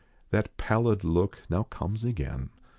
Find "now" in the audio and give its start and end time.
1.47-1.61